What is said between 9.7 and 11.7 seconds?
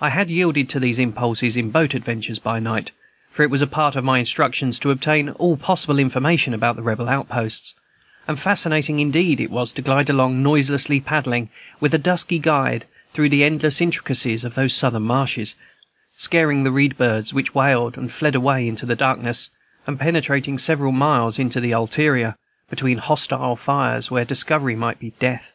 to glide along, noiselessly paddling,